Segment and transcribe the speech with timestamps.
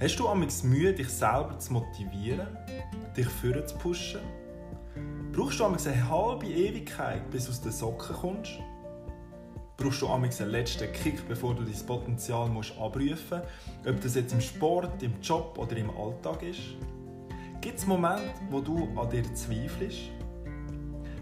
[0.00, 2.46] Hast du amigs Mühe, dich selber zu motivieren,
[3.16, 4.20] dich führen zu pushen?
[5.32, 8.52] Brauchst du amigs eine halbe Ewigkeit, bis du aus den Socken kommst?
[9.76, 13.88] Brauchst du amigs einen letzten Kick, bevor du dein Potenzial musst abrufen musst?
[13.88, 16.60] Ob das jetzt im Sport, im Job oder im Alltag ist?
[17.60, 20.12] Gibt es Momente, wo du an dir zweifelst?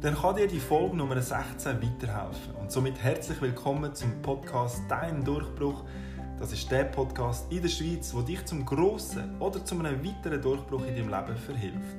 [0.00, 2.54] Dann kann dir die Folge Nummer 16 weiterhelfen.
[2.60, 5.82] Und somit herzlich willkommen zum Podcast Dein Durchbruch–
[6.40, 10.40] das ist der Podcast in der Schweiz, der dich zum grossen oder zu einem weiteren
[10.40, 11.96] Durchbruch in deinem Leben verhilft.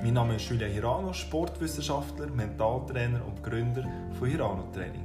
[0.00, 3.84] Mein Name ist Julia Hirano, Sportwissenschaftler, Mentaltrainer und Gründer
[4.16, 5.04] von Hirano Training.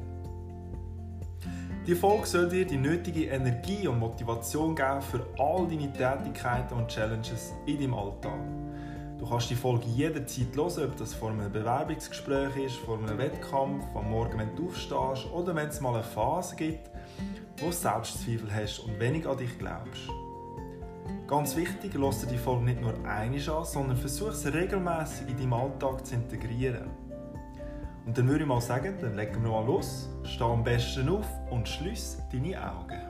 [1.87, 6.89] Die Folge soll dir die nötige Energie und Motivation geben für all deine Tätigkeiten und
[6.89, 8.39] Challenges in deinem Alltag.
[9.17, 13.83] Du kannst die Folge jederzeit hören, ob das vor einem Bewerbungsgespräch ist, vor einem Wettkampf,
[13.95, 16.91] am Morgen, wenn du aufstehst oder wenn es mal eine Phase gibt,
[17.59, 20.09] wo Selbstzweifel hast und wenig an dich glaubst.
[21.27, 25.37] Ganz wichtig, lass dir die Folge nicht nur einmal an, sondern versuch es regelmäßig in
[25.37, 26.89] deinem Alltag zu integrieren.
[28.05, 31.27] Und dann würde ich mal sagen, dann legen wir mal los, steh am besten auf
[31.51, 33.06] und schließ deine Augen.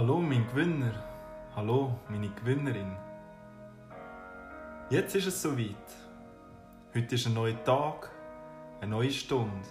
[0.00, 0.94] Hallo mein Gewinner,
[1.54, 2.96] hallo meine Gewinnerin.
[4.88, 5.88] Jetzt ist es soweit.
[6.94, 8.10] Heute ist ein neuer Tag,
[8.80, 9.68] eine neue Stunde,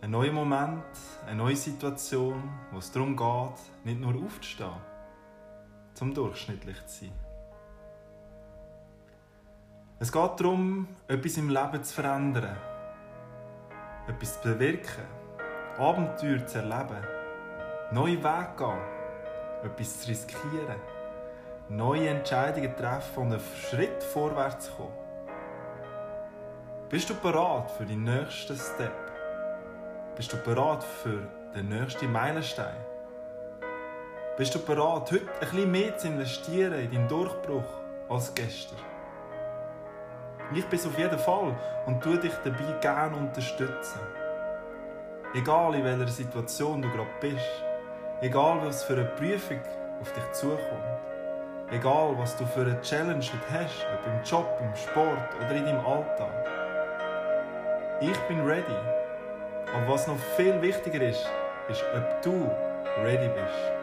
[0.00, 0.84] ein neuer Moment,
[1.26, 4.80] eine neue Situation, wo es darum geht, nicht nur aufzustehen,
[5.94, 7.12] zum durchschnittlich zu sein.
[9.98, 12.56] Es geht darum, etwas im Leben zu verändern,
[14.06, 15.02] etwas zu bewirken,
[15.78, 17.04] Abenteuer zu erleben,
[17.90, 18.95] neue Wege gehen
[19.64, 20.80] etwas zu riskieren,
[21.68, 24.92] neue Entscheidungen treffen und einen Schritt vorwärts kommen.
[26.88, 28.94] Bist du bereit für den nächsten Step?
[30.14, 32.76] Bist du bereit für den nächsten Meilenstein?
[34.36, 37.64] Bist du bereit, heute ein bisschen mehr zu investieren in deinen Durchbruch
[38.08, 38.78] als gestern?
[40.54, 43.98] Ich bin auf jeden Fall und tue dich dabei gerne unterstützen.
[45.34, 47.65] Egal in welcher Situation du gerade bist.
[48.22, 49.60] Egal, was für eine Prüfung
[50.00, 50.60] auf dich zukommt.
[51.70, 53.22] Egal, was du für eine Challenge
[53.52, 56.32] hast, ob im Job, im Sport oder in deinem Alltag.
[58.00, 58.64] Ich bin ready.
[59.74, 61.28] Aber was noch viel wichtiger ist,
[61.68, 62.50] ist, ob du
[63.04, 63.76] ready bist.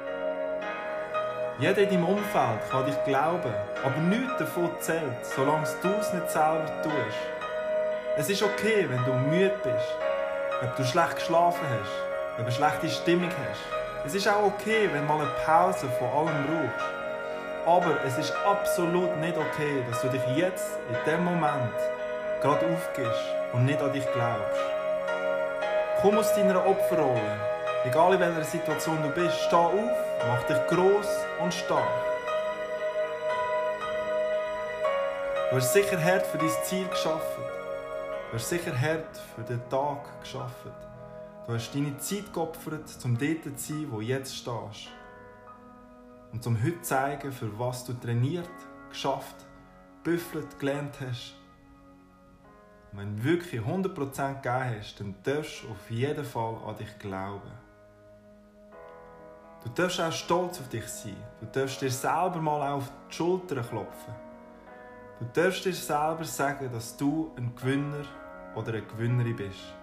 [1.60, 6.32] Jeder in deinem Umfeld kann dich glauben, aber nichts davon zählt, solange du es nicht
[6.32, 7.20] selber tust.
[8.18, 9.96] Es ist okay, wenn du müde bist,
[10.64, 11.92] ob du schlecht geschlafen hast,
[12.32, 13.83] ob du eine schlechte Stimmung hast.
[14.06, 16.86] Es ist auch okay, wenn mal eine Pause von allem brauchst.
[17.66, 21.74] Aber es ist absolut nicht okay, dass du dich jetzt, in dem Moment,
[22.42, 24.60] gerade aufgibst und nicht an dich glaubst.
[26.02, 27.40] Komm aus deiner Opferrolle.
[27.86, 29.74] Egal in welcher Situation du bist, steh auf,
[30.28, 31.08] mach dich groß
[31.42, 31.88] und stark.
[35.50, 37.44] Du hast sicher hart für dein Ziel geschaffen.
[38.32, 40.93] Du hast sicher hart für den Tag geschaffen.
[41.46, 44.88] Du hast deine Zeit geopfert, um dort zu sein, wo jetzt stehst.
[46.32, 48.50] Und um heute zu zeigen, für was du trainiert,
[48.90, 49.36] geschafft,
[50.06, 51.36] büffelt, gelernt hast.
[52.92, 56.98] Und wenn du wirklich 100% gegeben hast, dann darfst du auf jeden Fall an dich
[56.98, 57.52] glauben.
[59.66, 61.18] Du darfst auch stolz auf dich sein.
[61.42, 64.14] Du darfst dir selber mal auf die Schulter klopfen.
[65.20, 68.06] Du darfst dir selber sagen, dass du ein Gewinner
[68.56, 69.74] oder eine Gewinnerin bist.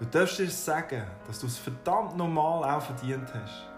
[0.00, 3.68] Du darfst dir sagen, dass du es verdammt normal auch verdient hast.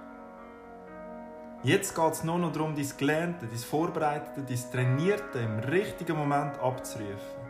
[1.64, 6.60] Jetzt geht es nur noch darum, dein Gelernte, dein Vorbereitete, dein Trainierte im richtigen Moment
[6.60, 7.42] abzurufen.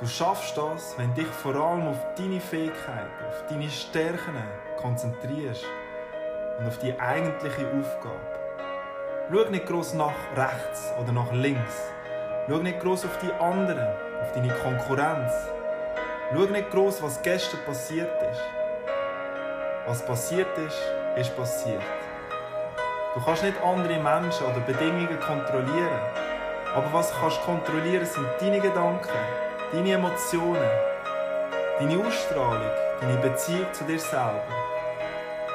[0.00, 4.36] Du schaffst das, wenn du dich vor allem auf deine Fähigkeiten, auf deine Stärken
[4.76, 5.64] konzentrierst
[6.58, 9.30] und auf die eigentliche Aufgabe.
[9.30, 11.92] Schau nicht groß nach rechts oder nach links.
[12.48, 13.86] Schau nicht groß auf die anderen,
[14.20, 15.32] auf deine Konkurrenz,
[16.32, 18.40] Schau nicht groß, was gestern passiert ist.
[19.86, 20.76] Was passiert ist,
[21.14, 21.82] ist passiert.
[23.14, 26.00] Du kannst nicht andere Menschen oder Bedingungen kontrollieren.
[26.74, 29.08] Aber was du kannst kontrollieren, sind deine Gedanken,
[29.72, 30.68] deine Emotionen,
[31.78, 34.42] deine Ausstrahlung, deine Beziehung zu dir selber.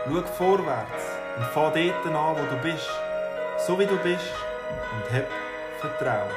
[0.05, 1.03] Schau vorwärts
[1.37, 2.89] und fang dort an, wo du bist.
[3.67, 4.31] So wie du bist.
[4.93, 5.25] Und hab
[5.81, 6.31] Vertrauen.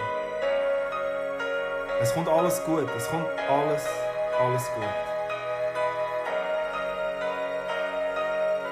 [2.03, 2.89] Es kommt alles gut.
[2.97, 4.04] Es kommt alles gut
[4.45, 4.85] alles gut.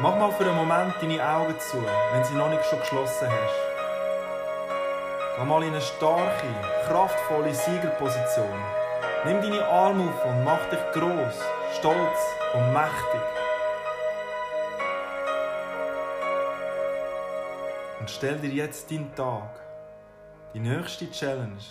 [0.00, 1.78] Mach mal für einen Moment deine Augen zu,
[2.12, 3.72] wenn sie noch nicht schon geschlossen hast.
[5.38, 6.46] Geh mal in eine starke,
[6.86, 8.60] kraftvolle Siegerposition.
[9.24, 11.40] Nimm deine Arme auf und mach dich groß,
[11.78, 12.18] stolz
[12.54, 13.20] und mächtig.
[18.00, 19.60] Und stell dir jetzt deinen Tag,
[20.52, 21.62] die nächste Challenge,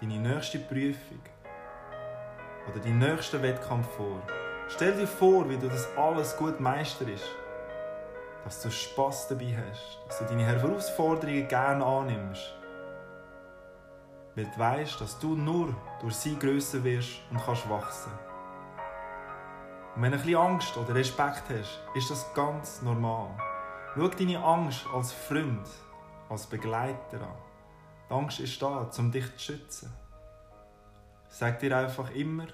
[0.00, 1.22] deine nächste Prüfung
[2.68, 4.22] oder deinen nächsten Wettkampf vor.
[4.68, 7.24] Stell dir vor, wie du das alles gut meisterst.
[8.44, 12.54] Dass du Spass dabei hast, dass du deine Herausforderungen gerne annimmst.
[14.34, 18.12] Weil du weißt, dass du nur durch sie grösser wirst und kannst wachsen.
[19.94, 23.30] Und wenn du ein bisschen Angst oder Respekt hast, ist das ganz normal.
[23.94, 25.68] Schau deine Angst als Freund,
[26.30, 27.36] als Begleiter an.
[28.08, 30.01] Die Angst ist da, um dich zu schützen.
[31.32, 32.46] Sag dir einfach immer,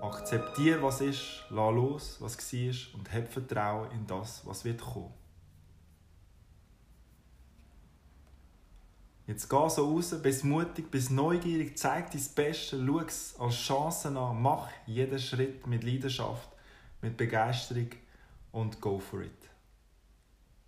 [0.00, 5.12] akzeptiere, was ist, lass los, was war und hab Vertrauen in das, was wird kommen.
[9.26, 14.08] Jetzt geh so raus, bist mutig, bist neugierig, zeig dein Beste, schau es als Chance
[14.16, 16.48] an, mach jeden Schritt mit Leidenschaft,
[17.02, 17.90] mit Begeisterung
[18.52, 19.50] und go for it.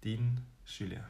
[0.03, 1.05] Dein Julien.